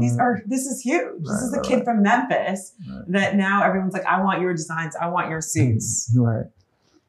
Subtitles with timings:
[0.00, 1.22] These are this is huge.
[1.22, 2.72] This is a kid from Memphis
[3.08, 6.12] that now everyone's like, I want your designs, I want your suits.
[6.16, 6.46] Right.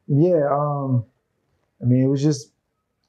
[0.06, 0.48] Yeah.
[0.50, 1.04] Um,
[1.82, 2.50] I mean, it was just,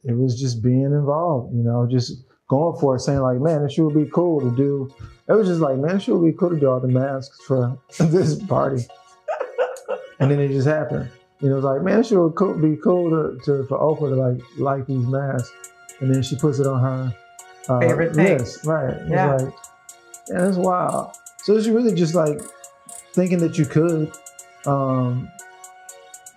[0.03, 1.55] it was just being involved.
[1.55, 4.55] You know, just going for it, saying like, man, it sure would be cool to
[4.55, 4.93] do.
[5.27, 7.39] It was just like, man, it sure would be cool to do all the masks
[7.45, 8.85] for this party.
[10.19, 11.09] and then it just happened.
[11.41, 14.15] You know, it's like, man, it sure would be cool to, to for Oprah to
[14.15, 15.51] like like these masks,
[15.99, 17.15] and then she puts it on her
[17.69, 18.37] uh, Favorite thing.
[18.37, 18.65] list.
[18.65, 18.97] Right.
[19.07, 19.35] Yeah.
[19.35, 19.53] like,
[20.29, 21.15] yeah, that's wild.
[21.43, 22.39] So it's really just like
[23.13, 24.11] thinking that you could.
[24.65, 25.31] Um,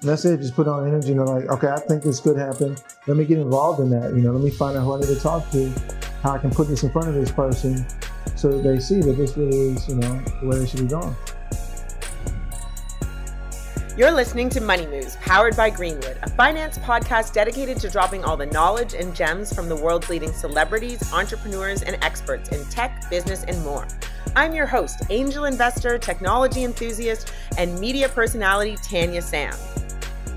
[0.03, 0.39] that's it.
[0.39, 1.09] Just put on energy.
[1.09, 2.77] You know, like, okay, I think this could happen.
[3.07, 4.15] Let me get involved in that.
[4.15, 5.69] You know, let me find out who I need to talk to,
[6.23, 7.85] how I can put this in front of this person,
[8.37, 11.15] so that they see that this really is, you know, where they should be going.
[13.97, 18.37] You're listening to Money Moves, powered by Greenwood, a finance podcast dedicated to dropping all
[18.37, 23.43] the knowledge and gems from the world's leading celebrities, entrepreneurs, and experts in tech, business,
[23.45, 23.89] and more.
[24.37, 29.55] I'm your host, angel investor, technology enthusiast, and media personality Tanya Sam.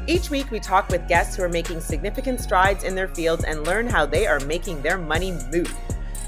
[0.07, 3.67] Each week, we talk with guests who are making significant strides in their fields and
[3.67, 5.73] learn how they are making their money move.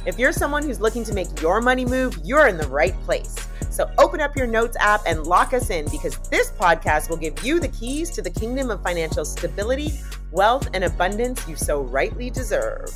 [0.06, 3.36] If you're someone who's looking to make your money move, you're in the right place.
[3.76, 7.44] So open up your notes app and lock us in because this podcast will give
[7.44, 10.00] you the keys to the kingdom of financial stability,
[10.32, 12.90] wealth, and abundance you so rightly deserve.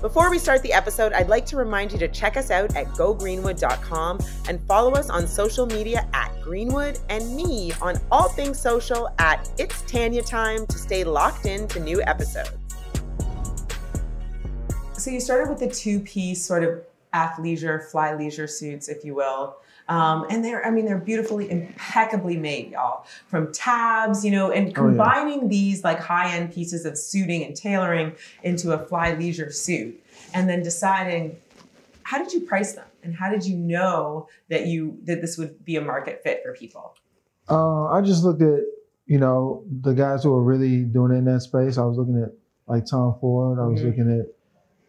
[0.00, 2.86] Before we start the episode, I'd like to remind you to check us out at
[2.92, 9.10] gogreenwood.com and follow us on social media at Greenwood and me on all things social
[9.18, 12.56] at It's Tanya Time to stay locked in to new episodes.
[14.94, 16.82] So you started with the two-piece sort of
[17.12, 19.58] athleisure, fly leisure suits, if you will.
[19.88, 23.06] Um, and they're, I mean, they're beautifully, impeccably made, y'all.
[23.28, 24.74] From tabs, you know, and Oh, yeah.
[24.74, 28.12] combining these like high-end pieces of suiting and tailoring
[28.42, 29.98] into a fly leisure suit,
[30.34, 31.36] and then deciding
[32.02, 35.64] how did you price them, and how did you know that you that this would
[35.64, 36.94] be a market fit for people?
[37.50, 38.60] Uh, I just looked at,
[39.06, 41.78] you know, the guys who are really doing it in that space.
[41.78, 42.32] I was looking at
[42.66, 43.58] like Tom Ford.
[43.58, 43.86] I was Mhm.
[43.86, 44.26] looking at,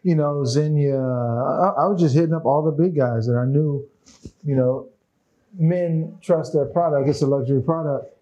[0.02, 0.94] you know, Zegna.
[0.94, 3.86] I, I was just hitting up all the big guys that I knew,
[4.44, 4.88] you know,
[5.58, 7.08] men trust their product.
[7.08, 8.14] It's a luxury product.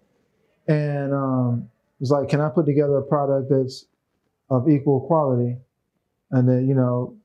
[0.67, 1.69] And um,
[1.99, 3.85] it was like, can I put together a product that's
[4.49, 5.57] of equal quality
[6.31, 7.15] and that, you know,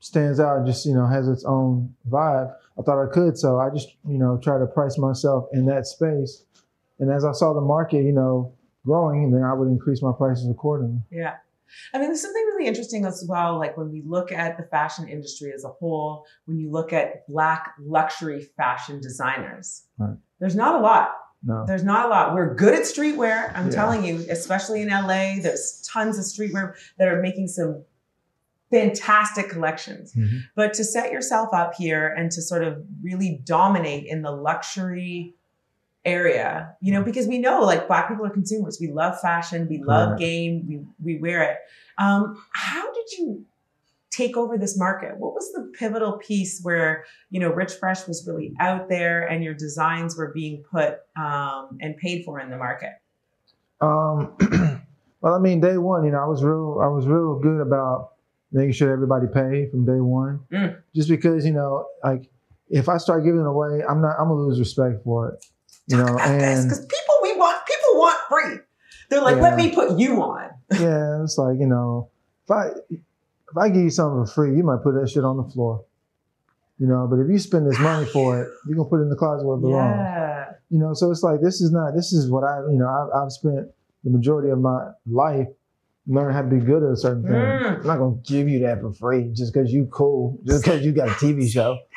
[0.00, 2.54] stands out, just, you know, has its own vibe?
[2.78, 3.38] I thought I could.
[3.38, 6.44] So I just, you know, try to price myself in that space.
[6.98, 8.52] And as I saw the market, you know,
[8.84, 11.00] growing, then I would increase my prices accordingly.
[11.10, 11.36] Yeah.
[11.92, 13.58] I mean, there's something really interesting as well.
[13.58, 17.26] Like when we look at the fashion industry as a whole, when you look at
[17.28, 20.16] Black luxury fashion designers, Right.
[20.40, 21.10] there's not a lot.
[21.44, 21.64] No.
[21.66, 22.34] There's not a lot.
[22.34, 23.52] We're good at streetwear.
[23.54, 23.74] I'm Yeah.
[23.74, 27.84] telling you, especially in LA, there's tons of streetwear that are making some
[28.72, 30.12] fantastic collections.
[30.14, 30.40] Mhm.
[30.56, 35.36] But to set yourself up here and to sort of really dominate in the luxury
[36.06, 38.78] area, you know, because we know like black people are consumers.
[38.80, 40.20] We love fashion, we love Correct.
[40.20, 41.58] game, we we wear it.
[41.98, 43.44] Um, how did you
[44.10, 45.18] take over this market?
[45.18, 49.44] What was the pivotal piece where you know Rich Fresh was really out there and
[49.44, 52.92] your designs were being put um, and paid for in the market?
[53.80, 54.34] Um,
[55.20, 58.12] well, I mean, day one, you know, I was real, I was real good about
[58.52, 60.40] making sure everybody paid from day one.
[60.52, 60.80] Mm.
[60.94, 62.30] Just because you know, like
[62.68, 64.16] if I start giving it away, I'm not.
[64.18, 65.44] I'm gonna lose respect for it.
[65.88, 68.58] You know, and because people we want people want free.
[69.08, 69.42] They're like, Yeah.
[69.42, 70.50] let me put you on.
[70.72, 72.10] yeah, it's like you know,
[72.44, 75.36] if I if I give you something for free, you might put that shit on
[75.36, 75.84] the floor.
[76.78, 79.08] You know, but if you spend this money for it, you're gonna put it in
[79.10, 79.96] the closet where it belongs.
[79.96, 80.44] Yeah.
[80.70, 83.22] You know, so it's like this is not this is what I you know I've,
[83.22, 83.68] I've spent
[84.04, 85.46] the majority of my life
[86.08, 87.32] learning how to be good at a certain thing.
[87.32, 87.80] Mm.
[87.80, 90.92] I'm not gonna give you that for free just because you cool, just because you
[90.92, 91.78] got a TV show.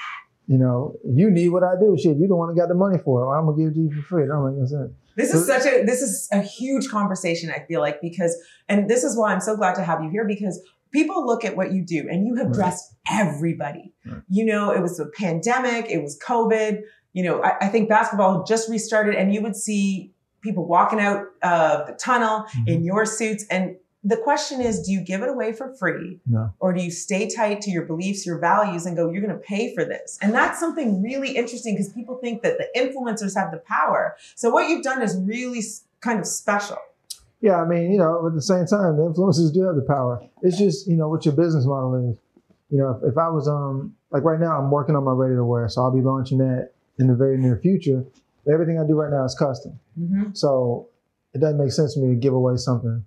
[0.50, 1.96] You know, you need what I do.
[1.96, 3.28] Shit, you the one that got the money for it.
[3.28, 4.24] Well, I'm gonna give it to you for free.
[4.24, 4.92] It don't make no sense.
[5.16, 7.52] This is such a this is a huge conversation.
[7.52, 8.36] I feel like because
[8.68, 10.60] and this is why I'm so glad to have you here because
[10.92, 12.56] people look at what you do and you have Right.
[12.56, 13.94] dressed everybody.
[14.04, 14.24] Right.
[14.28, 16.82] You know, it was a pandemic, it was COVID.
[17.14, 21.26] You know, I, I think basketball just restarted, and you would see people walking out
[21.44, 22.68] of the tunnel mm-hmm.
[22.68, 23.46] in your suits.
[23.52, 26.20] And the question is, do you give it away for free?
[26.26, 26.54] No.
[26.60, 29.44] Or do you stay tight to your beliefs, your values, and go, you're going to
[29.44, 30.18] pay for this?
[30.22, 34.16] And that's something really interesting because people think that the influencers have the power.
[34.36, 35.62] So what you've done is really
[36.00, 36.78] kind of special.
[37.42, 40.22] Yeah, I mean, you know, at the same time, the influencers do have the power.
[40.44, 42.18] It's just, you know, what your business model is.
[42.70, 45.36] You know, if, if I was um like right now, I'm working on my ready
[45.36, 48.06] to wear, so I'll be launching that in the very near future.
[48.52, 50.34] Everything I do right now is custom, Mm-hmm.
[50.34, 50.88] so
[51.34, 53.04] it doesn't make sense for me to give away something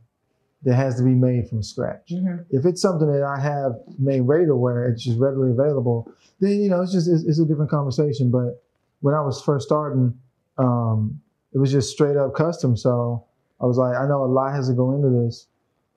[0.64, 2.09] that has to be made from scratch.
[2.11, 2.43] Mm-hmm.
[2.50, 6.61] If it's something that I have made ready to wear, it's just readily available, then
[6.61, 8.31] you know it's just it's, it's a different conversation.
[8.31, 8.62] But
[9.00, 10.19] when I was first starting,
[10.59, 11.20] um,
[11.53, 12.76] it was just straight up custom.
[12.76, 13.25] So
[13.61, 15.47] I was like, I know a lot has to go into this.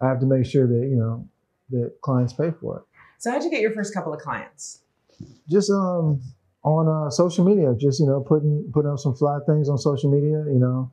[0.01, 1.27] I have to make sure that you know
[1.69, 2.83] that clients pay for it.
[3.17, 4.81] So how'd you get your first couple of clients?
[5.49, 6.21] Just um
[6.63, 10.11] on uh, social media, just you know putting putting up some fly things on social
[10.11, 10.43] media.
[10.51, 10.91] You know,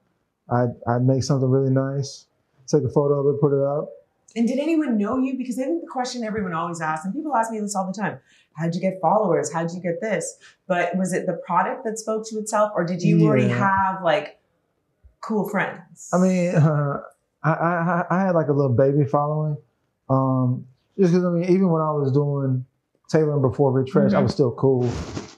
[0.51, 2.27] I'd I'd make something really nice,
[2.67, 3.89] take a photo of it, put it out.
[4.35, 5.37] And did anyone know you?
[5.37, 7.99] Because I think the question everyone always asks, and people ask me this all the
[7.99, 8.19] time
[8.55, 9.53] how'd you get followers?
[9.53, 10.37] How'd you get this?
[10.67, 14.41] But was it the product that spoke to itself, or did you already have like
[15.21, 16.11] cool friends?
[16.13, 17.01] I mean, uh,
[17.43, 19.57] I, I I had like a little baby following,
[20.09, 20.67] um,
[20.99, 22.65] just because I mean, even when I was doing
[23.11, 24.91] tailoring before Rich Fresh, I was still cool.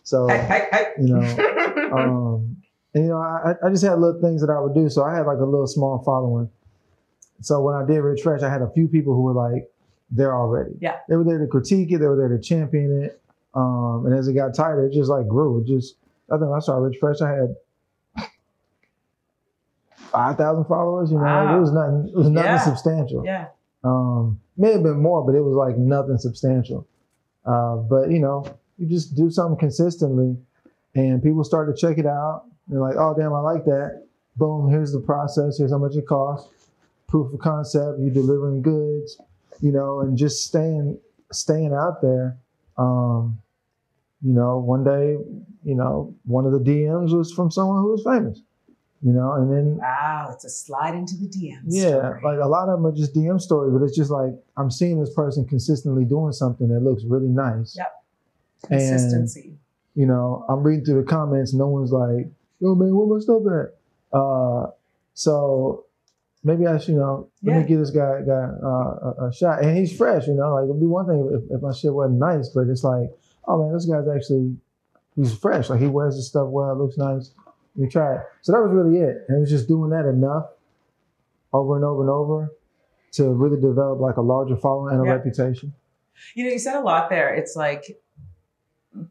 [0.02, 0.86] So Hey, hey, hey.
[0.98, 1.20] you know,
[1.92, 2.56] um,
[2.94, 4.88] and you know, I, I just had little things that I would do.
[4.88, 6.50] So I had like a little small following.
[7.44, 9.70] So when I did Rich Fresh, I had a few people who were like
[10.10, 10.72] there already.
[10.80, 10.96] Yeah.
[11.08, 11.98] They were there to critique it.
[11.98, 13.20] They were there to champion it.
[13.54, 15.60] Um, and as it got tighter, it just like grew.
[15.60, 15.96] It just
[16.30, 17.56] I think when I started Rich Fresh, I had
[19.96, 21.10] five thousand followers.
[21.10, 22.08] You know, like, it was nothing.
[22.08, 22.58] It was nothing Yeah.
[22.58, 23.24] substantial.
[23.24, 23.46] yeah.
[23.82, 26.86] Um, may have been more, but it was like nothing substantial.
[27.44, 28.44] Uh, but you know,
[28.78, 30.36] you just do something consistently,
[30.94, 32.44] and people start to check it out.
[32.68, 34.04] They're like, "Oh, damn, I like that."
[34.36, 35.58] Boom, here's the process.
[35.58, 36.48] Here's how much it costs.
[37.06, 37.98] Proof of concept.
[38.00, 39.20] you're delivering goods,
[39.60, 40.98] you know, and just staying
[41.32, 42.36] staying out there.
[42.76, 43.38] Um,
[44.22, 45.16] you know, one day,
[45.64, 48.40] you know, one of the DMs was from someone who was famous.
[49.02, 51.64] You know, and then Wow, it's a slide into the DMs.
[51.66, 54.70] yeah, like a lot of them are just DM stories, but it's just like I'm
[54.70, 57.76] seeing this person consistently doing something that looks really nice.
[57.76, 57.92] Yep.
[58.70, 59.58] And consistency.
[59.94, 62.26] you know, I'm reading through the comments, no one's like,
[62.60, 64.70] "Yo, man, where my stuff at?" Uh,
[65.12, 65.83] so
[66.44, 67.60] maybe I should, you know, let Yeah.
[67.62, 68.32] me give this guy guy
[68.62, 70.26] uh, a, a shot, and he's fresh.
[70.28, 72.84] You know, like it'd be one thing if, if my shit wasn't nice, but it's
[72.84, 73.10] like,
[73.48, 74.56] oh man, this guy's actually
[75.16, 75.70] he's fresh.
[75.70, 77.32] Like he wears his stuff well, it looks nice.
[77.76, 78.20] We try it.
[78.42, 79.24] So that was really it.
[79.28, 80.46] And it was just doing that enough
[81.52, 82.52] over and over and over
[83.12, 85.12] to really develop like a larger following and a Yeah.
[85.14, 85.72] reputation.
[86.34, 87.34] You know, you said a lot there.
[87.34, 87.98] It's like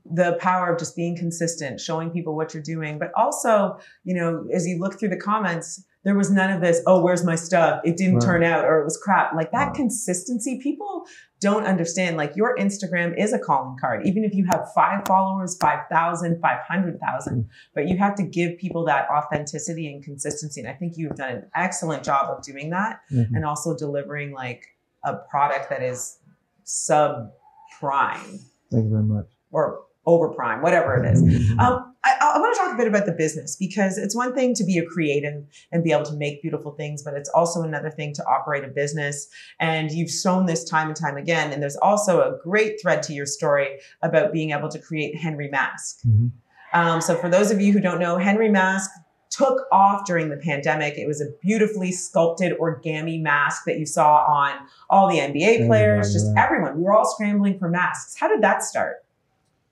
[0.10, 4.48] the power of just being consistent, showing people what you're doing, but also, you know,
[4.54, 7.80] as you look through the comments, there was none of this, oh, where's my stuff?
[7.86, 8.26] It didn't Right.
[8.26, 9.34] turn out or it was crap.
[9.34, 9.76] Like that Right.
[9.76, 11.06] consistency, people
[11.40, 12.18] don't understand.
[12.18, 14.06] Like your Instagram is a calling card.
[14.06, 19.08] Even if you have five followers, 5,000, 500,000, but you have to give people that
[19.10, 20.60] authenticity and consistency.
[20.62, 23.30] And I think you've done an excellent job of doing that Mhm.
[23.36, 24.68] and also delivering like
[25.06, 26.20] a product that is
[26.64, 27.32] sub
[27.80, 28.40] prime
[28.72, 29.28] Thank you very much.
[29.52, 31.22] or over prime, whatever it is.
[31.60, 34.54] Um, I, I want to talk a bit about the business because it's one thing
[34.56, 37.90] to be a creative and be able to make beautiful things, but it's also another
[37.90, 39.28] thing to operate a business.
[39.60, 41.54] And you've shown this time and time again.
[41.54, 45.50] And there's also a great thread to your story about being able to create Henry
[45.50, 46.02] Mask.
[46.06, 46.32] Mhm.
[46.74, 48.90] Um, so for those of you who don't know, Henry Mask
[49.30, 50.98] took off during the pandemic.
[50.98, 54.54] It was a beautifully sculpted origami mask that you saw on
[54.90, 56.78] all the NBA players, just everyone.
[56.78, 58.16] We were all scrambling for masks.
[58.20, 59.04] How did that start?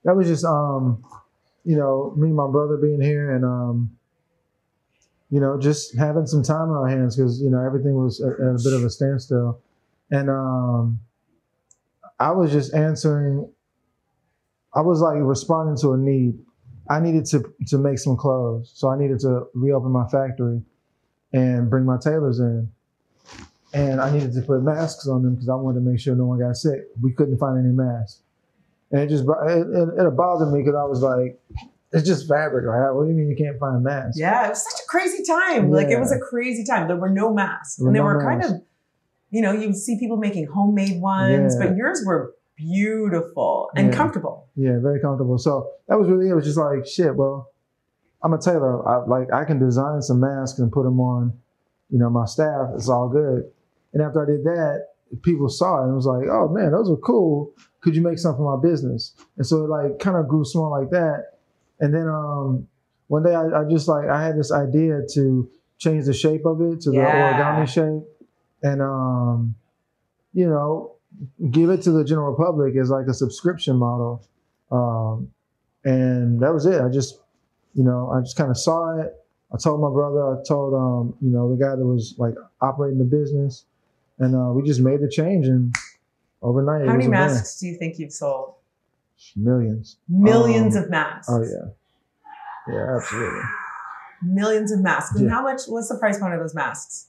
[0.04, 1.02] that was just um
[1.64, 3.96] you know me and my brother being here and um
[5.30, 8.56] you know just having some time on our hands because you know everything was a
[8.62, 9.60] bit of a standstill
[10.10, 10.98] and um
[12.22, 13.50] I was just answering.
[14.74, 16.38] I was like responding to a need.
[16.88, 20.62] I needed to to make some clothes, so I needed to reopen my factory
[21.32, 22.70] and bring my tailors in.
[23.74, 26.26] And I needed to put masks on them because I wanted to make sure no
[26.26, 26.82] one got sick.
[27.00, 28.20] We couldn't find any masks,
[28.92, 31.40] and it just it, it, it bothered me because I was like,
[31.92, 32.90] it's just fabric, right?
[32.92, 34.18] What do you mean you can't find masks?
[34.18, 35.70] Yeah, it was such a crazy time.
[35.70, 36.86] Like it was a crazy time.
[36.88, 38.62] There were no masks, There and they were no were kind of,
[39.30, 41.66] you know, you would see people making homemade ones, Yeah.
[41.68, 43.96] but yours were beautiful and Yeah.
[43.96, 44.48] comfortable.
[44.56, 45.38] Yeah, very comfortable.
[45.38, 46.34] So that was really it.
[46.34, 47.14] Was just like shit.
[47.16, 47.48] Well,
[48.22, 48.86] I'm a tailor.
[48.88, 51.32] I, like I can design some masks and put them on,
[51.90, 52.70] you know, my staff.
[52.74, 53.50] It's all good.
[53.92, 54.86] And after I did that,
[55.22, 57.52] people saw it and was like, "Oh man, those are cool.
[57.80, 60.70] Could you make some for my business?" And so it like kind of grew small
[60.70, 61.38] like that.
[61.80, 62.66] And then um,
[63.08, 66.60] one day I, I just like I had this idea to change the shape of
[66.60, 67.04] it to Yeah.
[67.38, 68.04] the origami shape,
[68.62, 69.54] and um,
[70.32, 70.92] you know,
[71.50, 74.24] give it to the general public as like a subscription model.
[74.70, 75.28] Um,
[75.84, 76.80] and that was it.
[76.80, 77.20] I just,
[77.74, 79.12] you know, I just kind of saw it.
[79.52, 82.98] I told my brother, I told, um, you know, the guy that was like operating
[82.98, 83.66] the business,
[84.22, 85.46] and uh, we just made the change.
[85.46, 85.74] And
[86.42, 87.32] overnight, How it many was a brand.
[87.34, 88.54] masks do you think you've sold?
[89.36, 89.98] Millions.
[90.08, 91.28] Millions Um, of masks.
[91.32, 93.40] Oh yeah, yeah, absolutely.
[94.24, 95.16] Millions of masks.
[95.16, 95.34] And Yeah.
[95.34, 95.62] how much?
[95.66, 97.08] What's the price point of those masks?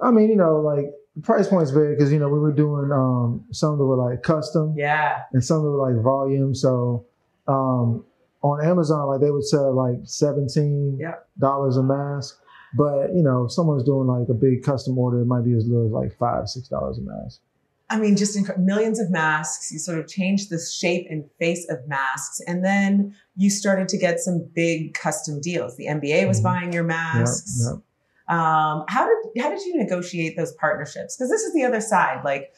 [0.00, 2.90] I mean, you know, like the price points vary because you know we were doing
[2.92, 4.74] um, some that were like custom.
[4.76, 5.22] Yeah.
[5.32, 6.54] and some that were like volume.
[6.54, 7.04] So
[7.46, 8.04] um,
[8.42, 11.14] on Amazon, like they would sell like seventeen Yeah.
[11.38, 12.40] dollars a mask.
[12.74, 15.66] But you know, if someone's doing like a big custom order, it might be as
[15.66, 17.40] little as like five, six dollars a mask.
[17.90, 19.70] I mean, just inc- millions of masks.
[19.70, 22.40] You sort of changed the shape and face of masks.
[22.46, 25.76] And then you started to get some big custom deals.
[25.76, 26.44] The NBA was Mhm.
[26.44, 27.60] buying your Yep, masks.
[27.62, 27.82] yep.
[28.34, 31.16] Um, how did how did you negotiate those partnerships?
[31.16, 32.22] Because this is the other side.
[32.24, 32.54] Like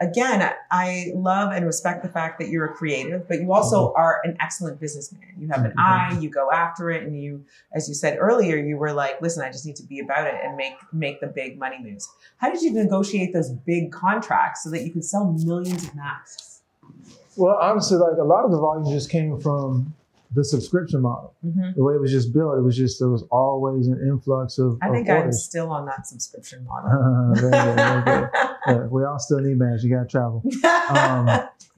[0.00, 4.20] again, I, love and respect the fact that you're a creative, but you also are
[4.24, 5.22] an excellent businessman.
[5.38, 5.78] You have an Mhm.
[5.78, 9.42] eye, you go after it, and you, as you said earlier, you were like, listen,
[9.44, 12.08] I just need to be about it and make make the big money moves.
[12.38, 16.60] How did you negotiate those big contracts so that you could sell millions of masks?
[17.36, 19.94] Well, honestly, like a lot of the volume just came from
[20.34, 21.34] the subscription model.
[21.44, 21.74] Mhm.
[21.76, 24.78] The way it was just built, it was just there was always an influx of.
[24.82, 25.42] I of think I'm orders.
[25.42, 26.90] still on that subscription model.
[27.34, 28.28] very good, very good.
[28.66, 29.84] Yeah, we all still need masks.
[29.84, 30.42] You got to travel.
[30.90, 31.28] um,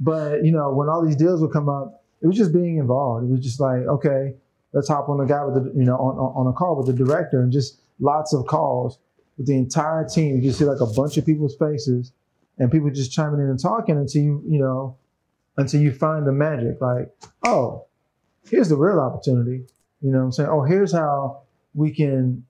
[0.01, 3.25] but you know, when all these deals would come up, it was just being involved.
[3.25, 4.35] It was just like, okay,
[4.73, 6.87] let's hop on the guy with the, you know, on, on on a call with
[6.87, 8.99] the director, and just lots of calls
[9.37, 10.37] with the entire team.
[10.37, 12.13] You can see like a bunch of people's faces,
[12.59, 14.97] and people just chiming in and talking until you, you know,
[15.57, 16.81] until you find the magic.
[16.81, 17.11] Like,
[17.45, 17.86] oh,
[18.49, 19.65] here's the real opportunity.
[20.01, 20.49] You know what I'm saying?
[20.51, 21.43] Oh, here's how
[21.75, 22.45] we can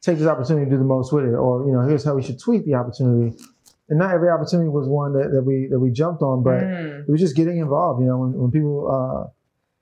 [0.00, 2.22] take this opportunity to do the most with it, or you know, here's how we
[2.22, 3.36] should tweak the opportunity.
[3.88, 7.00] And not every opportunity was one that, that we that we jumped on, but Mm.
[7.08, 8.00] it was just getting involved.
[8.00, 9.28] You know, when, when people uh,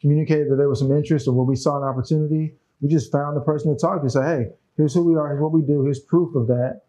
[0.00, 3.36] communicated that there was some interest or when we saw an opportunity, we just found
[3.36, 4.08] the person to talk to.
[4.10, 6.82] Say, hey, here's who we are, here's what we do, here's proof of that.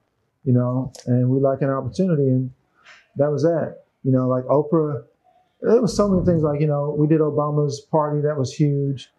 [0.46, 2.52] You know, and we like an opportunity, and
[3.18, 3.84] that was that.
[4.04, 5.04] You know, like Oprah.
[5.62, 9.10] There was so many things like you know we did Obama's party that was huge.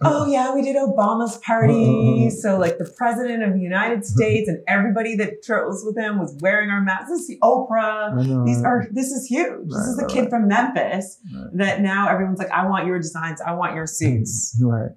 [0.00, 1.72] Oh yeah, we did Obama's party.
[1.72, 2.30] Mm-hmm.
[2.30, 4.16] So like the president of the United mm-hmm.
[4.16, 7.10] States and everybody that travels with him was wearing our masks.
[7.10, 8.14] This is Oprah.
[8.14, 8.66] Know, These right?
[8.66, 9.68] are this is huge.
[9.68, 10.30] This is a right, kid right.
[10.30, 11.46] from Memphis Right.
[11.54, 13.40] that now everyone's like, I want your designs.
[13.40, 14.56] I want your suits.
[14.56, 14.66] Mm-hmm.
[14.66, 14.90] Right.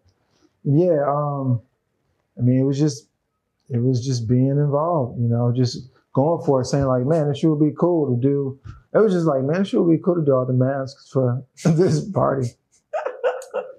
[0.63, 1.03] Yeah.
[1.07, 1.61] Um,
[2.37, 3.07] I mean, it was just,
[3.69, 7.37] it was just being involved, you know, just going for it, saying like, man, it
[7.37, 8.59] sure would be cool to do.
[8.95, 11.09] It was just like, man, it sure would be cool to do all the masks
[11.11, 12.47] for this party.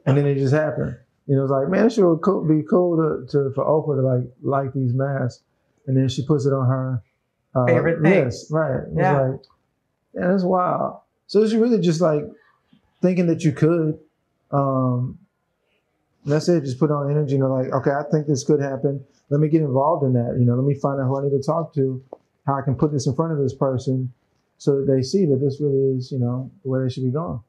[0.05, 0.97] and then it just happened.
[1.27, 3.65] You know, it was like, man, it sure would cool, be cool to, to for
[3.65, 5.43] Oprah to like like these masks.
[5.87, 7.03] And then she puts it on her
[7.55, 8.25] uh, Favorite thing.
[8.27, 8.51] list.
[8.53, 8.81] Right.
[8.83, 9.21] It was Yeah.
[9.21, 9.41] like,
[10.15, 10.99] yeah, that's wild.
[11.29, 12.23] So it's really just like
[13.03, 13.99] thinking that you could.
[14.53, 15.19] Um,
[16.25, 16.65] that's it.
[16.65, 17.35] Just put on energy.
[17.35, 19.05] You know, like, okay, I think this could happen.
[19.31, 20.37] Let me get involved in that.
[20.39, 22.03] You know, let me find out who I need to talk to,
[22.47, 24.13] how I can put this in front of this person
[24.59, 27.41] so that they see that this really is, you know, way they should be going.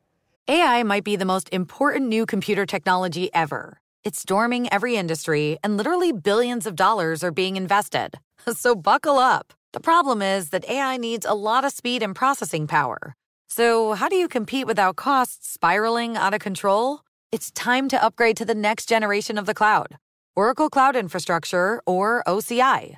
[0.48, 3.80] AI might be the most important new computer technology ever.
[4.04, 8.20] It's storming every industry, and literally billions of dollars are being invested.
[8.54, 9.52] So buckle up.
[9.74, 13.14] The problem is that AI needs a lot of speed and processing power.
[13.50, 17.02] So, how do you compete without costs spiraling out of control?
[17.34, 19.98] It's time to upgrade to the next generation of the cloud
[20.36, 22.98] Oracle Cloud Infrastructure, or OCI.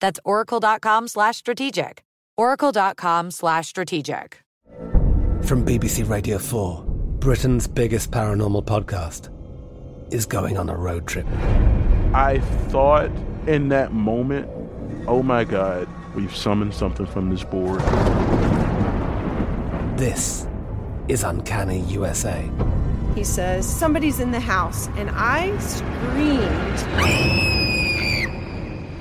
[0.00, 2.02] That's oracle.com slash strategic.
[2.36, 4.42] oracle.com slash strategic.
[5.42, 6.84] From BBC Radio 4,
[7.20, 9.30] Britain's biggest paranormal podcast
[10.12, 11.26] is going on a road trip.
[12.14, 13.10] I thought
[13.46, 14.48] in that moment,
[15.06, 17.80] oh my God, we've summoned something from this board.
[19.98, 20.46] This
[21.08, 22.48] is Uncanny USA.
[23.14, 24.88] He says, Somebody's in the house.
[24.96, 27.65] And I screamed.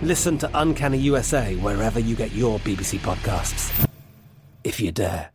[0.06, 3.72] Listen to Uncanny USA wherever you get your BBC podcasts,
[4.64, 5.32] if you dare.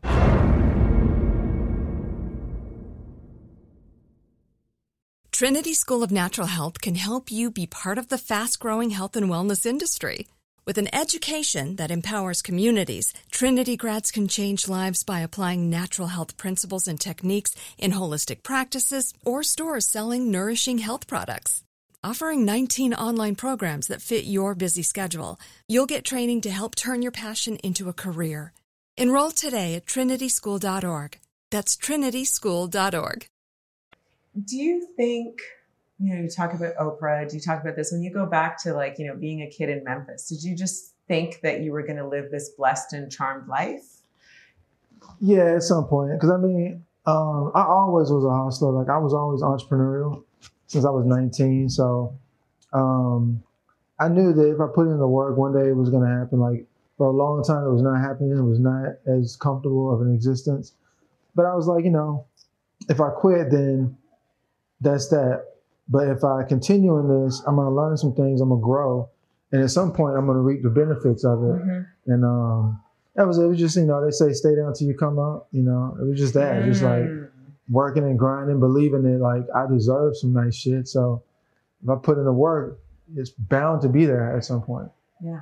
[5.32, 9.16] Trinity School of Natural Health can help you be part of the fast growing health
[9.16, 10.28] and wellness industry.
[10.64, 16.36] With an education that empowers communities, Trinity grads can change lives by applying natural health
[16.36, 21.64] principles and techniques in holistic practices or stores selling nourishing health products.
[22.02, 25.38] Offering 19 online programs that fit your busy schedule,
[25.69, 28.54] you'll get training to help turn your passion into a career.
[28.97, 31.19] Enroll today at trinityschool.org.
[31.50, 33.26] That's trinityschool.org.
[34.42, 35.40] Do you think,
[35.99, 38.62] you know, you talk about Oprah, do you talk about this when you go back
[38.62, 40.26] to like, you know, being a kid in Memphis?
[40.26, 43.99] Did you just think that you were going to live this blessed and charmed life?
[45.21, 46.12] Yeah, at some point.
[46.12, 48.73] Because I mean, um, I always was a hustler.
[48.73, 50.25] Like I was always entrepreneurial
[50.70, 51.68] since I was 19.
[51.68, 52.16] So
[52.72, 53.42] um,
[53.98, 56.16] I knew that if I put in the work, one day it was going to
[56.16, 56.38] happen.
[56.38, 56.64] Like
[56.96, 58.38] for a long time, it was not happening.
[58.38, 60.74] It was not as comfortable of an existence.
[61.34, 62.26] But I was like, you know,
[62.88, 63.96] if I quit, then
[64.80, 65.44] that's that.
[65.88, 68.40] But if I continue in this, I'm gonna learn some things.
[68.40, 69.08] I'm gonna grow,
[69.50, 71.58] and at some point, I'm gonna reap the benefits of it.
[71.58, 72.12] Mm-hmm.
[72.12, 72.80] And um,
[73.16, 73.46] that was it.
[73.46, 75.48] Was just you know they say stay down till you come up.
[75.50, 77.19] You know, it was just that, just like Mm.
[77.70, 80.88] Working and grinding, believing that like I deserve some nice shit.
[80.88, 81.23] So
[81.82, 82.78] if I put in the work,
[83.16, 84.88] it's bound to be there at some point.
[85.23, 85.40] Yeah.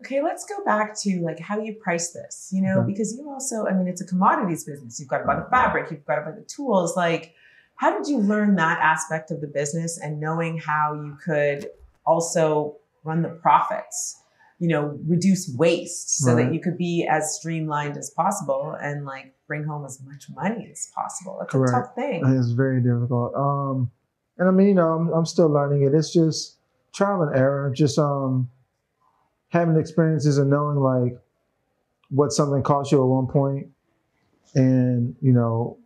[0.00, 2.92] Okay, let's go back to like how you price this, you know, Okay.
[2.92, 5.00] because you also, I mean, it's a commodities business.
[5.00, 6.96] You've got to buy the fabric, you've got to buy the tools.
[6.96, 7.34] Like,
[7.74, 11.68] how did you learn that aspect of the business and knowing how you could
[12.06, 14.20] also run the profits,
[14.58, 19.34] you know, reduce waste so that you could be as streamlined as possible and like
[19.46, 21.38] bring home as much money as possible?
[21.42, 21.72] It's Correct.
[21.72, 22.22] a tough thing.
[22.26, 23.34] It's very difficult.
[23.34, 23.90] Um,
[24.36, 25.94] and I mean, you know, I'm, I'm still learning it.
[25.94, 26.56] It's just
[26.92, 27.72] trial and error.
[27.74, 28.50] Just um,
[29.50, 31.18] having experiences and knowing like
[32.10, 33.68] what something cost you at one point,
[34.54, 35.78] and you know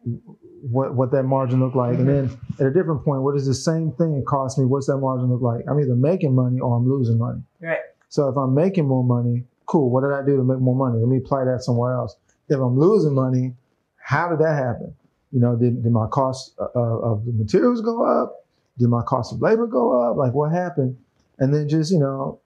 [0.71, 3.55] what what that margin looked like, and then at a different point, what is the
[3.55, 4.65] same thing it cost me?
[4.65, 5.65] What's that margin look like?
[5.69, 7.43] I'm either making money or I'm losing money.
[7.61, 7.79] Right.
[8.13, 9.89] So if I'm making more money, cool.
[9.89, 10.99] What did I do to make more money?
[10.99, 12.15] Let me apply that somewhere else.
[12.51, 13.55] If I'm losing money,
[13.97, 14.95] how did that happen?
[15.31, 18.45] You know, did, did my cost uh, of the materials go up?
[18.79, 20.19] Did my cost of labor go up?
[20.19, 20.99] Like what happened?
[21.39, 22.39] And then just, you know,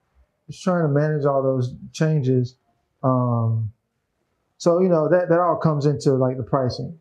[0.49, 2.55] just trying to manage all those changes.
[3.03, 3.73] Um,
[4.57, 6.97] so, you know, that, that all comes into like the pricing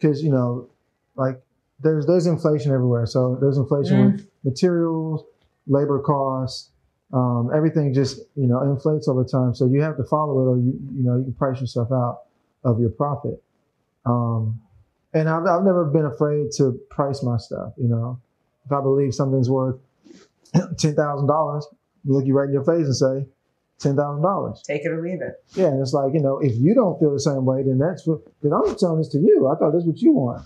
[0.00, 0.70] because, you know,
[1.16, 1.38] like
[1.80, 3.04] there's, there's inflation everywhere.
[3.04, 5.22] So there's inflation with materials,
[5.66, 6.70] labor costs,
[7.12, 9.54] um, everything just, you know, inflates over time.
[9.54, 12.22] So you have to follow it or you, you know, you can price yourself out
[12.64, 13.42] of your profit.
[14.04, 14.60] Um,
[15.14, 17.72] and I've, I've never been afraid to price my stuff.
[17.76, 18.20] You know,
[18.64, 19.76] if I believe something's worth
[20.78, 21.66] ten thousand dollars,
[22.04, 23.26] look you right in your face and say
[23.78, 24.62] ten thousand dollars.
[24.66, 25.42] Take it or leave it.
[25.54, 28.06] Yeah, and it's like you know, if you don't feel the same way, then that's
[28.06, 28.24] what.
[28.42, 29.48] Because I'm telling this to you.
[29.48, 30.44] I thought that's what you want.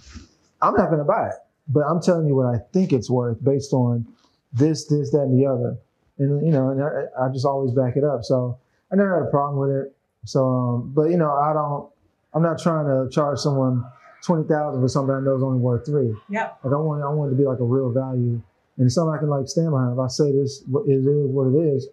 [0.63, 1.35] I'm not going to buy it,
[1.69, 4.07] but I'm telling you what I think it's worth based on
[4.53, 5.77] this, this, that, and the other.
[6.21, 8.23] And you know, and I, I just always back it up.
[8.23, 8.59] So
[8.93, 9.97] I never had a problem with it.
[10.27, 11.89] So, um, but you know, I don't.
[12.35, 13.85] I'm not trying to charge someone
[14.23, 16.15] twenty thousand for something I know is only worth three.
[16.29, 16.59] Yep.
[16.63, 18.41] Like I want, I want it to be like a real value,
[18.77, 19.95] and something I can like stand behind.
[19.95, 21.89] If I say this, what it is what it is,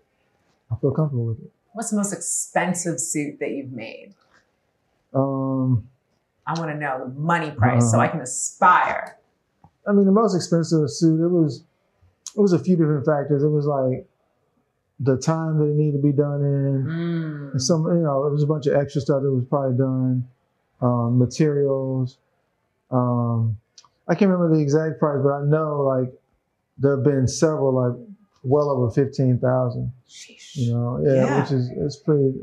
[0.69, 1.51] I feel comfortable with it.
[1.71, 4.13] What's the most expensive suit that you've made?
[5.13, 5.87] Um,
[6.45, 9.17] I want to know the money price so I can aspire.
[9.87, 11.23] I mean, the most expensive suit.
[11.23, 11.63] It was,
[12.35, 13.43] it was a few different factors.
[13.43, 14.05] It was like
[14.99, 17.51] the time that it needed to be done in.
[17.53, 17.61] Mm.
[17.61, 20.27] Some, you know, it was a bunch of extra stuff that was probably done,
[20.81, 22.17] um, materials.
[22.89, 23.57] Um,
[24.07, 26.11] I can't remember the exact price, but I know like
[26.77, 28.07] there have been several like
[28.43, 29.91] well over fifteen thousand.
[30.53, 31.41] You know, yeah, Yeah.
[31.41, 32.33] which is it's pretty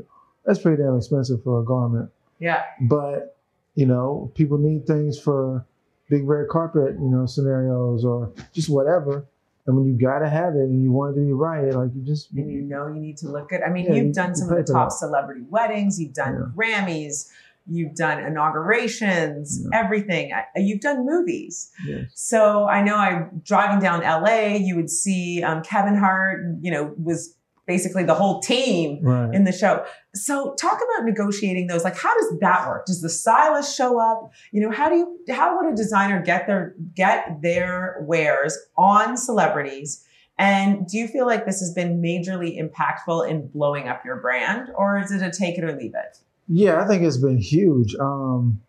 [0.45, 2.09] that's pretty damn expensive for a garment.
[2.39, 2.63] Yeah.
[2.81, 3.37] But
[3.73, 5.65] you know, people need things for
[6.09, 9.25] big red carpet, you know, scenarios or just whatever.
[9.67, 12.03] And when you gotta have it and you want it to be right, like you
[12.03, 13.61] just and you know you need to look good.
[13.65, 14.95] I mean, Yeah, you've you- done you some of the top that.
[14.95, 17.29] celebrity weddings, you've done Grammys,
[17.67, 20.31] you've done inaugurations, everything.
[20.55, 21.71] You've done movies.
[21.87, 22.05] Yes.
[22.13, 26.93] So I know I'm driving down LA, you would see um, Kevin Hart, you know,
[27.01, 27.34] was
[27.65, 29.33] basically the whole team Right.
[29.33, 29.83] in the show.
[30.13, 31.83] So talk about negotiating those.
[31.83, 32.85] Like, how does that work?
[32.85, 34.31] Does the stylist show up?
[34.51, 39.17] You know, how do you, how would a designer get their, get their wares on
[39.17, 40.05] celebrities?
[40.37, 44.69] And do you feel like this has been majorly impactful in blowing up your brand
[44.75, 46.17] or is it a take it or leave it?
[46.47, 47.95] Yeah, I think it's been huge.
[47.95, 48.61] Um,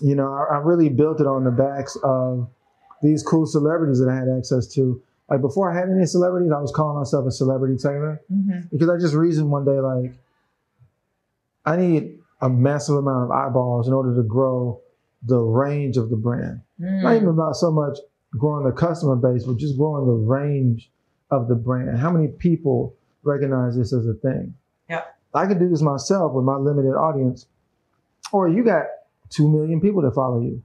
[0.00, 2.48] you know, I, I really built it on the backs of
[3.02, 5.02] these cool celebrities that I had access to.
[5.30, 8.68] Like before I had any celebrities, I was calling myself a celebrity tailor Mm-hmm.
[8.70, 10.12] because I just reasoned one day like
[11.64, 14.80] I need a massive amount of eyeballs in order to grow
[15.24, 16.60] the range of the brand.
[16.78, 17.98] Not even about so much
[18.36, 20.90] growing the customer base, but just growing the range
[21.30, 21.96] of the brand.
[21.98, 24.54] How many people recognize this as a thing?
[24.90, 25.16] Yep.
[25.34, 27.46] I could do this myself with my limited audience,
[28.32, 28.86] or you got
[29.30, 30.62] two million people that follow you.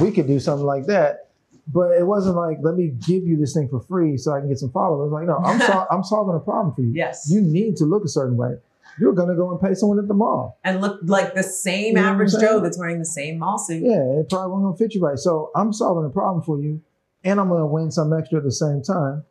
[0.00, 1.25] We could do something like that,
[1.68, 4.48] but it wasn't like let me give you this thing for free so I can
[4.48, 5.10] get some followers.
[5.12, 6.92] Like no, I'm sol- I'm solving a problem for you.
[6.94, 7.28] Yes.
[7.30, 8.56] you need to look a certain way.
[8.98, 10.58] You're gonna go and pay someone at the mall.
[10.64, 12.32] And look like the same You know average?
[12.40, 13.82] Joe that's wearing the same mall suit.
[13.82, 15.18] Yeah, it probably won't fit you right.
[15.18, 16.80] So I'm solving a problem for you,
[17.24, 19.24] and I'm gonna win some extra at the same time.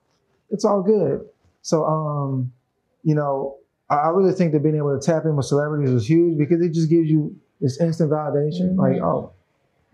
[0.51, 1.25] It's all good.
[1.63, 2.51] So um,
[3.03, 3.57] you know,
[3.89, 6.73] I really think that being able to tap in with celebrities is huge because it
[6.73, 8.75] just gives you this instant validation.
[8.75, 8.77] Mhm.
[8.77, 9.31] Like, oh,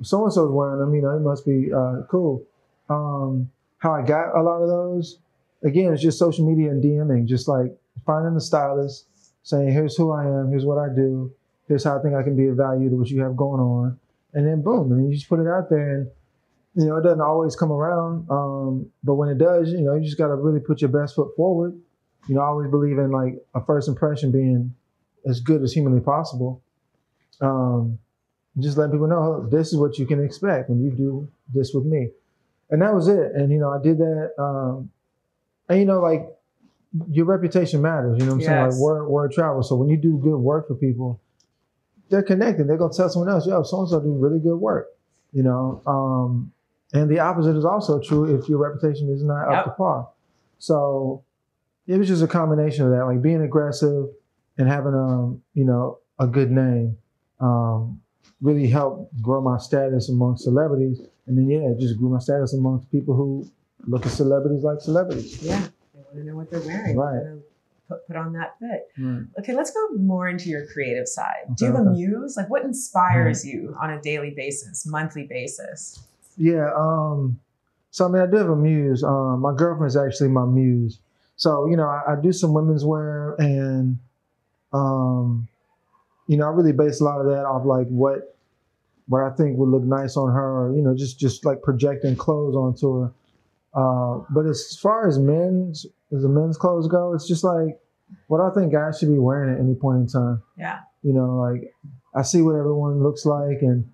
[0.04, 2.44] so and so's wearing them, you know, it must be uh, cool.
[2.90, 5.20] Um, how I got a lot of those,
[5.64, 9.06] again, it's just social media and DMing, just like finding the stylist,
[9.44, 11.32] saying, here's who I am, here's what I do,
[11.68, 14.00] here's how I think I can be of value to what you have going on.
[14.34, 16.12] And then boom, and you just put it out there and
[16.76, 18.30] you know, it doesn't always come around.
[18.30, 21.36] Um, but when it does, you know, you just gotta really put your best foot
[21.36, 21.78] forward.
[22.28, 24.74] You know, I always believe in like a first impression being
[25.28, 26.62] as good as humanly possible.
[27.42, 28.00] Um,
[28.60, 31.74] just let people know "Oh, this is what you can expect when you do this
[31.74, 32.10] with me.
[32.70, 33.32] And that was it.
[33.36, 34.32] And you know, I did that.
[34.38, 34.90] Um,
[35.70, 36.28] and you know, like
[37.10, 38.18] your reputation matters.
[38.18, 38.66] You know what I'm saying?
[38.66, 38.74] Yes.
[38.74, 39.70] Like word word travels.
[39.70, 41.22] So when you do good work for people,
[42.10, 42.68] they're connected.
[42.68, 44.88] They're gonna tell someone else, yo, so and so do really good work.
[45.32, 46.52] You know, um,
[46.94, 50.10] and the opposite is also true if your reputation is not up to par.
[50.60, 51.24] So
[51.88, 54.10] it was just a combination of that, like being aggressive
[54.58, 56.98] and having um, you know, a good name,
[57.40, 58.02] um,
[58.42, 61.02] really helped grow my status among celebrities.
[61.28, 63.50] And then yeah, it just grew my status amongst people who
[63.88, 65.42] look at celebrities like celebrities.
[65.42, 65.68] Yeah.
[65.94, 66.98] They want to know what they're wearing.
[66.98, 67.40] Right.
[67.88, 68.88] Put, put on that fit.
[68.98, 69.26] Right.
[69.40, 71.56] Okay, let's go more into your creative side.
[71.56, 72.36] Do you Okay, have a muse?
[72.38, 76.02] Like what inspires you on a daily basis, monthly basis?
[76.38, 76.72] Yeah.
[76.76, 77.40] Um,
[77.92, 79.04] so I mean, I do have a muse.
[79.04, 81.00] Um, my girlfriend's actually my muse.
[81.36, 83.98] So you know, I, I do some women's wear, and
[84.74, 85.48] um,
[86.32, 88.38] you know, I really base a lot of that off like what
[89.08, 92.15] what I think would look nice on her, or you know, just just like projecting
[92.15, 93.12] clothes onto her.
[93.74, 97.80] Uh, but as far as men's as the men's clothes go, it's just like
[98.28, 100.41] what I think guys should be wearing at any point in time.
[100.58, 100.80] Yeah.
[101.04, 101.74] You know, like
[102.15, 103.89] I see what everyone looks like, and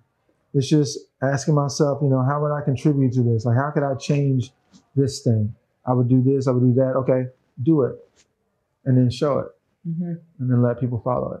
[0.54, 3.44] it's just asking myself, you know, how would I contribute to this?
[3.46, 4.52] Like, how could I change
[4.94, 5.54] this thing?
[5.86, 6.94] I would do this, I would do that.
[7.02, 7.26] Okay,
[7.62, 7.96] do it,
[8.84, 9.48] and then show it,
[9.88, 10.12] Mm-hmm.
[10.38, 11.40] and then let people follow it.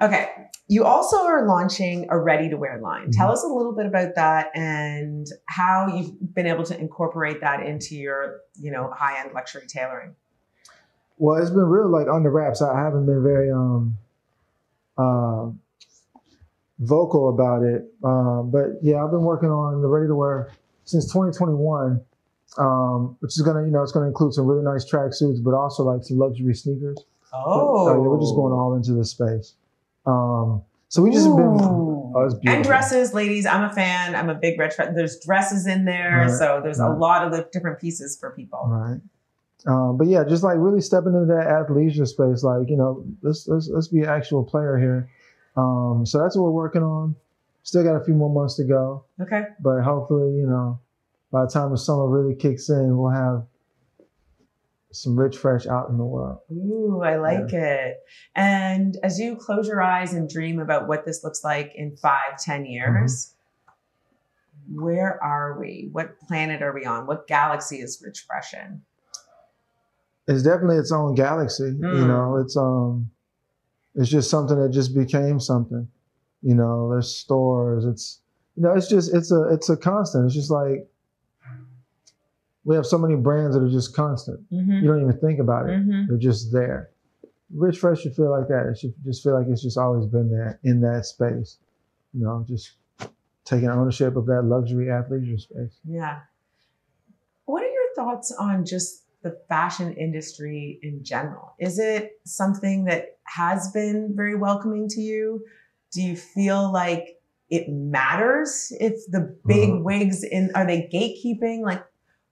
[0.00, 0.30] Okay.
[0.68, 3.10] You also are launching a ready to wear line.
[3.12, 7.64] Tell us a little bit about that and how you've been able to incorporate that
[7.64, 10.16] into your, you know, high end luxury tailoring.
[11.18, 12.60] Well, it's been real like under wraps.
[12.62, 13.96] I haven't been very um
[14.98, 15.50] uh,
[16.80, 17.84] vocal about it.
[18.02, 20.50] Um, but yeah, I've been working on the ready to wear
[20.84, 22.00] since 2021.
[22.58, 25.52] Um, which is gonna, you know, it's gonna include some really nice track suits, but
[25.52, 27.04] also like some luxury sneakers.
[27.34, 29.54] Oh, But, uh, yeah, we're just going all into this space.
[30.06, 33.44] Um, so we just been oh, and dresses, ladies.
[33.44, 34.14] I'm a fan.
[34.14, 34.72] I'm a big red.
[34.94, 38.60] There's dresses in there, Right, so there's a lot of the different pieces for people.
[38.66, 39.00] Right.
[39.66, 43.48] Um, but yeah, just like really stepping into that athleisure space, like you know, let's
[43.48, 45.10] let's let's be an actual player here.
[45.56, 47.16] Um, so that's what we're working on.
[47.64, 49.42] Still got a few more months to go, Okay.
[49.60, 50.78] but hopefully, you know,
[51.32, 53.44] by the time the summer really kicks in, we'll have
[55.02, 56.38] some rich fresh out in the world.
[56.50, 57.96] Ooh, I like it.
[58.34, 62.38] And as you close your eyes and dream about what this looks like in five,
[62.38, 63.34] ten years,
[64.72, 65.88] where are we?
[65.92, 67.06] What planet are we on?
[67.06, 68.82] What galaxy is Rich Fresh in?
[70.28, 71.64] It's definitely its own galaxy.
[71.64, 72.06] You Mm.
[72.08, 73.10] know, it's um,
[73.94, 75.88] it's just something that just became something.
[76.42, 77.84] You know, there's stores.
[77.84, 78.20] It's
[78.56, 80.26] you know, it's just it's a it's a constant.
[80.26, 80.88] It's just like
[82.66, 84.40] we have so many brands that are just constant.
[84.52, 84.82] Mhm.
[84.82, 85.78] You don't even think about it.
[85.78, 86.08] Mhm.
[86.08, 86.90] They're just there.
[87.54, 88.66] Rich Fresh should feel like that.
[88.66, 91.58] It should just feel like it's just always been there in that space.
[92.12, 92.72] You know, just
[93.44, 95.78] taking ownership of that luxury athleisure space.
[95.84, 96.22] Yeah.
[97.44, 101.52] What are your thoughts on just the fashion industry in general?
[101.60, 105.44] Is it something that has been very welcoming to you?
[105.92, 109.84] Do you feel like it matters if the big Mhm.
[109.84, 111.60] wigs in are they gatekeeping?
[111.62, 111.84] Like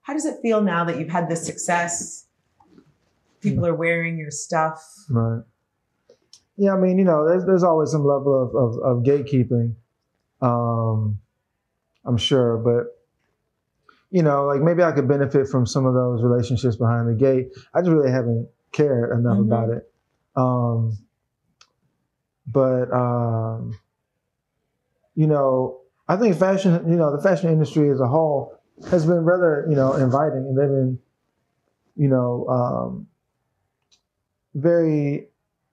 [0.05, 2.27] how does it feel now that you've had this success?
[3.41, 4.83] People are wearing your stuff.
[5.11, 5.43] Right.
[6.57, 9.75] Yeah, I mean, you know, there's there's always some level of of, of gatekeeping.
[10.41, 11.19] Um,
[12.05, 12.87] I'm sure, but
[14.11, 17.49] you know, like maybe I could benefit from some of those relationships behind the gate.
[17.75, 19.47] I just really haven't cared enough Mhm.
[19.47, 19.91] about it.
[20.37, 20.99] Um,
[22.47, 23.79] but um,
[25.15, 28.55] you know, I think fashion, you know, the fashion industry as a whole
[28.91, 30.99] has been rather, you know, inviting, and they've been,
[31.97, 33.07] you know, um,
[34.55, 35.29] very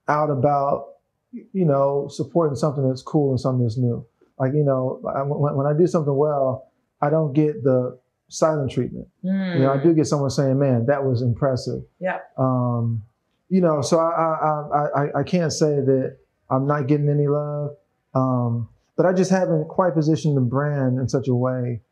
[0.08, 0.94] out about,
[1.32, 4.04] you know, supporting something that's cool and something that's new.
[4.38, 8.70] Like, you know, I, when, when I do something well, I don't get the silent
[8.70, 9.08] treatment.
[9.54, 12.18] You know, I do get someone saying, "Man, that was impressive." Yeah.
[12.38, 13.02] Um,
[13.48, 14.46] you know, so I, I
[14.78, 16.16] I I I can't say that
[16.48, 17.76] I'm not getting any love,
[18.14, 21.82] um, but I just haven't quite positioned the brand in such a way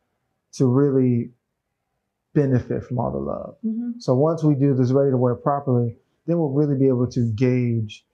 [0.52, 1.32] to really
[2.34, 3.56] benefit from all the love.
[3.64, 3.94] Mhm.
[4.00, 7.32] So once we do this ready to wear properly, then we'll really be able to
[7.34, 8.06] gauge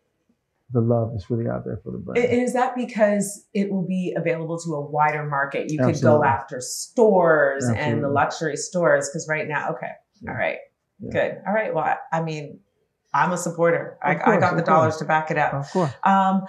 [0.72, 2.24] the love that's really out there for the brand.
[2.24, 5.70] And is that because it will be available to a wider market?
[5.70, 9.92] You could go after stores and the luxury stores because right now, okay,
[10.28, 10.58] all right,
[10.98, 11.10] Yeah.
[11.12, 11.72] good, all right.
[11.74, 12.60] Well, I, I mean,
[13.14, 13.96] I'm a supporter.
[14.02, 14.98] I, Of I got the dollars course.
[14.98, 15.54] to back it up.
[15.54, 15.90] Of course.
[16.04, 16.46] Um,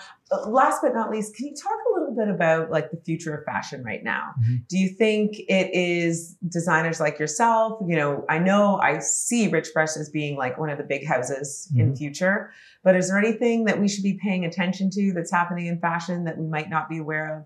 [0.47, 1.77] last but not least, can you talk
[2.17, 4.31] bit about like the future of fashion right now?
[4.41, 4.67] Mhm.
[4.67, 7.79] Do you think it is designers like yourself?
[7.87, 11.05] You know, I know I see Rich Fresh as being like one of the big
[11.05, 11.97] houses in Mhm.
[11.97, 12.49] future,
[12.83, 16.23] but is there anything that we should be paying attention to that's happening in fashion
[16.25, 17.43] that we might not be aware of?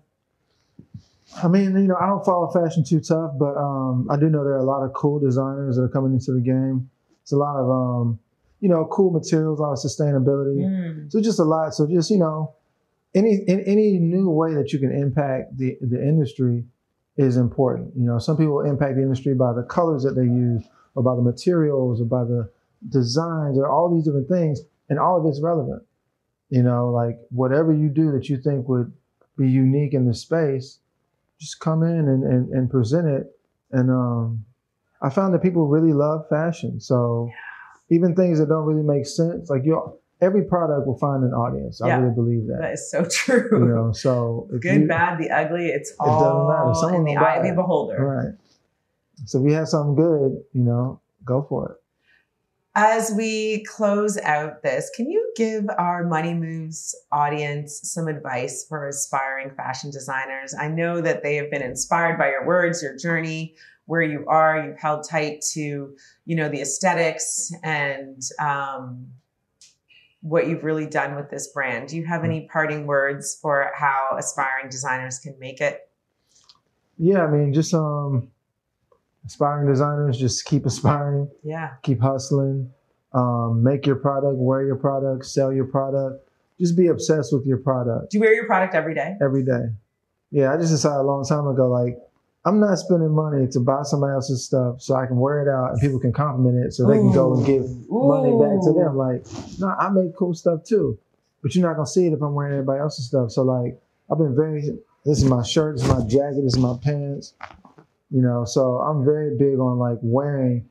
[1.42, 4.44] I mean, you know, I don't follow fashion too tough, but um, I do know
[4.44, 6.90] there are a lot of cool designers that are coming into the game.
[7.22, 8.18] It's a lot of, um,
[8.60, 10.58] you know, cool materials, a lot of sustainability.
[10.60, 11.10] Mm.
[11.12, 11.74] So just a lot.
[11.74, 12.54] So just you know,
[13.14, 16.64] any in, any new way that you can impact the the industry
[17.16, 17.92] is important.
[17.96, 21.14] You know, some people impact the industry by the colors that they use, or by
[21.14, 22.50] the materials, or by the
[22.88, 25.82] designs, or all these different things, and all of it's relevant.
[26.48, 28.92] You know, like whatever you do that you think would
[29.36, 30.78] be unique in the space,
[31.38, 33.26] just come in and, and, and present it.
[33.70, 34.44] And um,
[35.00, 36.80] I found that people really love fashion.
[36.80, 37.30] So
[37.90, 41.82] even things that don't really make sense, like you, every product will find an audience.
[41.82, 42.00] I Yeah.
[42.00, 42.58] really believe that.
[42.60, 43.48] That is so true.
[43.52, 46.74] You know, so Good, you- bad, the ugly, it's doesn't all matter.
[46.74, 48.02] Someone in the eye of the beholder.
[48.02, 48.34] Right.
[49.26, 51.76] So if you have something good, you know, go for it.
[52.74, 58.88] As we close out this, can you give our Money Moves audience some advice for
[58.88, 60.54] aspiring fashion designers?
[60.58, 63.54] I know that they have been inspired by your words, your journey,
[63.84, 64.64] where you are.
[64.64, 69.06] You've held tight to, you know, the aesthetics and um,
[70.22, 71.88] what you've really done with this brand.
[71.88, 75.90] Do you have any parting words for how aspiring designers can make it?
[76.96, 78.28] Yeah, I mean, just um,
[79.26, 81.28] aspiring designers, just keep aspiring.
[81.42, 81.70] Yeah.
[81.82, 82.70] Keep hustling.
[83.12, 86.28] Um, make your product, wear your product, sell your product.
[86.60, 88.12] Just be obsessed with your product.
[88.12, 89.16] Do you wear your product every day?
[89.20, 89.64] Every day.
[90.30, 91.98] Yeah, I just decided a long time ago, like,
[92.44, 95.72] I'm not spending money to buy somebody else's stuff so I can wear it out
[95.72, 98.96] and people can compliment it so they can go and give money back to them.
[98.96, 99.24] Like,
[99.60, 100.98] no, I make cool stuff too,
[101.42, 103.30] but you're not gonna see it if I'm wearing everybody else's stuff.
[103.30, 104.62] So like, I've been very.
[105.04, 105.76] This is my shirt.
[105.76, 106.42] This is my jacket.
[106.42, 107.34] This is my pants.
[108.10, 110.68] You know, so I'm very big on like wearing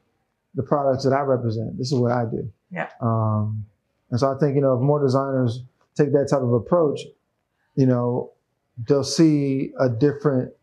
[0.55, 1.77] the products that I represent.
[1.77, 2.51] This is what I do.
[2.69, 2.89] Yeah.
[3.01, 3.65] Um,
[4.09, 5.63] and so I think you know if more designers
[5.95, 7.01] take that type of approach,
[7.75, 8.31] you know,
[8.87, 10.53] they'll see a different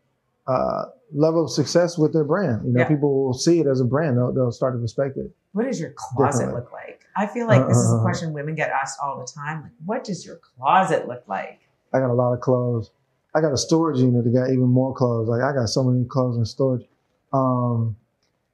[0.47, 2.65] uh, level of success with their brand.
[2.65, 2.87] You know, Yeah.
[2.87, 4.17] people will see it as a brand.
[4.17, 5.31] They'll, they'll start to respect it.
[5.53, 7.01] What does your closet look like?
[7.15, 9.63] I feel like this is a Uh, question women get asked all the time.
[9.63, 11.59] Like, what does your closet look like?
[11.93, 12.91] I got a lot of clothes.
[13.35, 15.27] I got a storage unit that got even more clothes.
[15.27, 16.87] Like I got so many clothes in storage.
[17.33, 17.95] Um,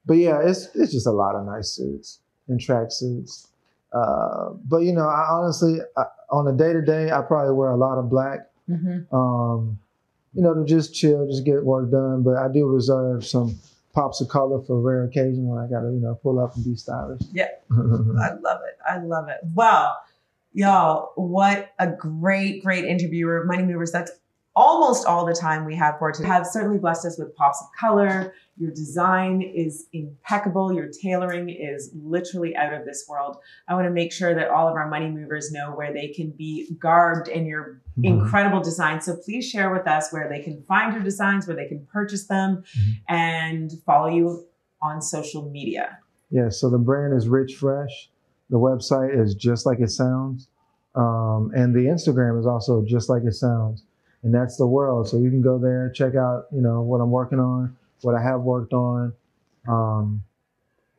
[0.04, 3.48] but yeah, it's it's just a lot of nice suits and track suits.
[3.92, 7.70] Uh, but you know, I honestly, I, on a day to day, I probably wear
[7.70, 8.50] a lot of black.
[8.68, 9.14] Mm-hmm.
[9.14, 9.78] Um,
[10.36, 12.22] you know, to just chill, just get work done.
[12.22, 13.58] But I do reserve some
[13.94, 16.76] pops of color for rare occasion when I gotta, you know, pull up and be
[16.76, 17.22] stylish.
[17.32, 17.48] Yeah.
[17.72, 18.78] I love it.
[18.86, 19.38] I love it.
[19.54, 19.98] Well,
[20.52, 23.44] y'all, what a great, great interviewer.
[23.46, 24.12] Money Movers, that's
[24.56, 26.26] almost all the time we have for today.
[26.28, 28.34] Have certainly blessed us with pops of color.
[28.56, 30.72] Your design is impeccable.
[30.72, 33.36] Your tailoring is literally out of this world.
[33.68, 36.30] I want to make sure that all of our money movers know where they can
[36.30, 39.02] be garbed in your incredible design.
[39.02, 42.26] So please share with us where they can find your designs, where they can purchase
[42.26, 42.64] them,
[43.08, 44.46] and follow you
[44.82, 45.98] on social media.
[46.30, 48.10] Yeah, so the brand is Rich Fresh.
[48.48, 50.48] The website is just like it sounds.
[50.94, 53.84] Um, and the Instagram is also just like it sounds.
[54.26, 55.08] And that's the world.
[55.08, 58.20] So you can go there, check out, you know, what I'm working on, what I
[58.20, 59.12] have worked on.
[59.68, 60.20] Um,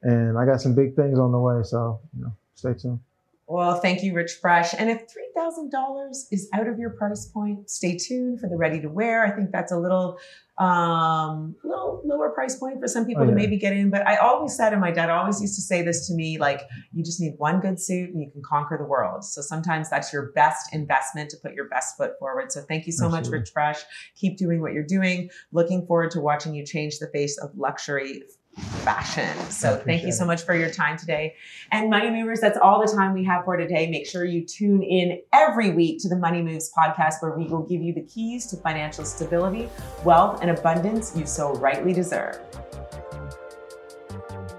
[0.01, 1.61] and I got some big things on the way.
[1.63, 3.01] So, you know, stay tuned.
[3.49, 4.73] Well, thank you, Rich Fresh.
[4.77, 5.03] And if
[5.37, 9.25] $3,000 is out of your price point, stay tuned for the ready to wear.
[9.25, 10.17] I think that's a little,
[10.57, 13.89] um, little lower price point for some people Oh, to maybe get in.
[13.89, 16.63] But I always said, and my dad always used to say this to me, like,
[16.91, 19.23] you just need one good suit and you can conquer the world.
[19.23, 22.51] So sometimes that's your best investment to put your best foot forward.
[22.51, 23.79] So thank you so much, Rich Fresh.
[24.17, 25.29] Keep doing what you're doing.
[25.53, 28.23] Looking forward to watching you change the face of luxury
[28.57, 29.37] fashion.
[29.49, 31.35] So thank you so much for your time today.
[31.71, 33.89] And Money Movers, that's all the time we have for today.
[33.89, 37.63] Make sure you tune in every week to the Money Moves podcast, where we will
[37.63, 39.69] give you the keys to financial stability,
[40.03, 42.39] wealth, and abundance you so rightly deserve.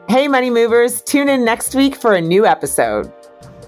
[0.08, 3.12] Hey, Money Movers, tune in next week for a new episode.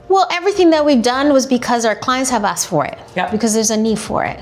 [0.08, 2.98] Well, everything that we've done was because our clients have asked for it.
[3.14, 3.30] Yeah.
[3.30, 4.40] Because there's a need for it.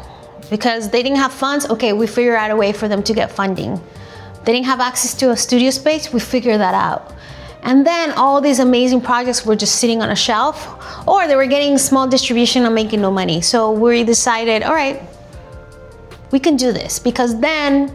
[0.48, 3.30] Because they didn't have funds, okay, we figure out a way for them to get
[3.30, 3.80] funding.
[4.44, 7.14] They didn't have access to a studio space, we figured that out.
[7.62, 11.46] And then all these amazing projects were just sitting on a shelf, or they were
[11.46, 13.40] getting small distribution and making no money.
[13.40, 15.02] So we decided, all right,
[16.30, 17.92] we can do this because then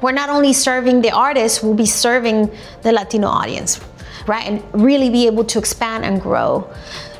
[0.00, 2.50] we're not only serving the artists, we'll be serving
[2.82, 3.80] the Latino audience,
[4.26, 4.46] right?
[4.46, 6.70] And really be able to expand and grow.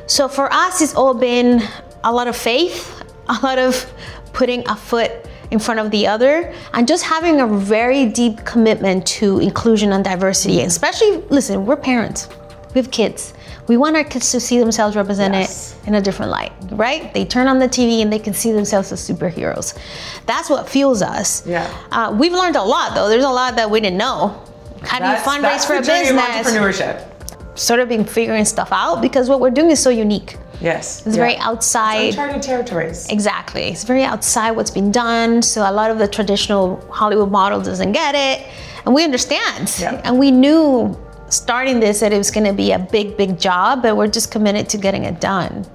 [0.07, 1.61] So for us, it's all been
[2.03, 3.91] a lot of faith, a lot of
[4.33, 5.11] putting a foot
[5.51, 10.03] in front of the other, and just having a very deep commitment to inclusion and
[10.03, 10.61] diversity.
[10.61, 12.29] Especially, listen, we're parents,
[12.73, 13.33] we have kids.
[13.67, 15.47] We want our kids to see themselves represented
[15.85, 17.13] in a different light, right?
[17.13, 19.77] They turn on the TV and they can see themselves as superheroes.
[20.25, 21.45] That's what fuels us.
[21.45, 21.69] Yeah.
[21.91, 23.07] Uh, we've learned a lot though.
[23.07, 24.43] There's a lot that we didn't know.
[24.81, 26.21] How do you fundraise that's for a business?
[26.21, 27.10] entrepreneurship.
[27.55, 30.37] Sort of been figuring stuff out because what we're doing is so unique.
[30.61, 31.05] Yes.
[31.05, 31.23] It's Yeah.
[31.23, 32.09] very outside.
[32.09, 33.07] Uncharted territories.
[33.09, 33.63] Exactly.
[33.69, 35.41] It's very outside what's been done.
[35.41, 38.45] So a lot of the traditional Hollywood model doesn't get it.
[38.85, 39.73] And we understand.
[39.79, 39.99] Yeah.
[40.03, 40.97] And we knew
[41.29, 44.31] starting this that it was going to be a big, big job, but we're just
[44.31, 45.65] committed to getting it done.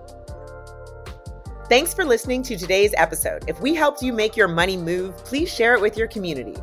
[1.69, 3.45] Thanks for listening to today's episode.
[3.49, 6.55] If we helped you make your money move, please share it with your community.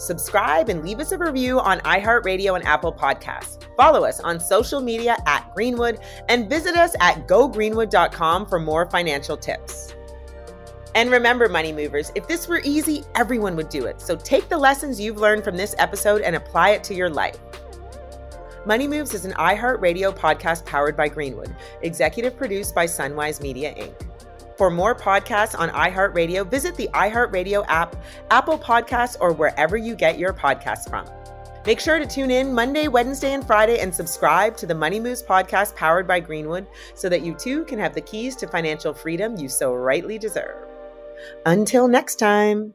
[0.00, 3.58] Subscribe and leave us a review on iHeartRadio and Apple Podcasts.
[3.76, 5.98] Follow us on social media at Greenwood
[6.30, 9.94] and visit us at gogreenwood.com for more financial tips.
[10.94, 14.00] And remember, money movers, if this were easy, everyone would do it.
[14.00, 17.38] So take the lessons you've learned from this episode and apply it to your life.
[18.66, 24.09] Money Moves is an iHeartRadio podcast powered by Greenwood, executive produced by Sunwise Media Inc.
[24.60, 27.96] For more podcasts on iHeartRadio, visit the iHeartRadio app,
[28.30, 31.06] Apple Podcasts, or wherever you get your podcasts from.
[31.64, 35.22] Make sure to tune in Monday, Wednesday, and Friday and subscribe to the Money Moves
[35.22, 39.34] podcast powered by Greenwood so that you too can have the keys to financial freedom
[39.38, 40.68] you so rightly deserve.
[41.46, 42.74] Until next time.